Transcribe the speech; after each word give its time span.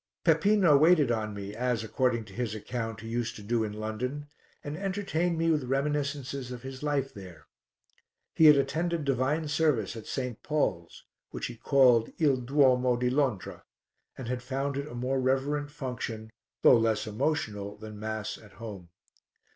Peppino 0.23 0.75
waited 0.79 1.11
on 1.11 1.31
me 1.31 1.53
as, 1.55 1.83
according 1.83 2.25
to 2.25 2.33
his 2.33 2.55
account, 2.55 3.01
he 3.01 3.07
used 3.07 3.35
to 3.35 3.43
do 3.43 3.63
in 3.63 3.71
London, 3.71 4.25
and 4.63 4.75
entertained 4.75 5.37
me 5.37 5.51
with 5.51 5.65
reminiscences 5.65 6.51
of 6.51 6.63
his 6.63 6.81
life 6.81 7.13
there. 7.13 7.45
He 8.33 8.45
had 8.47 8.55
attended 8.55 9.05
divine 9.05 9.47
service 9.47 9.95
at 9.95 10.07
St. 10.07 10.41
Paul's, 10.41 11.05
which 11.29 11.45
he 11.45 11.55
called 11.55 12.09
il 12.17 12.37
Duomo 12.37 12.97
di 12.97 13.11
Londra, 13.11 13.63
and 14.17 14.27
had 14.27 14.41
found 14.41 14.75
it 14.75 14.87
a 14.87 14.95
more 14.95 15.19
reverent 15.21 15.69
function, 15.69 16.31
though 16.63 16.77
less 16.79 17.05
emotional, 17.05 17.77
than 17.77 17.99
Mass 17.99 18.39
at 18.39 18.53
home. 18.53 18.89